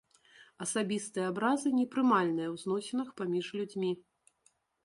[0.65, 3.91] Асабістыя абразы непрымальныя ў зносінах паміж людзьмі.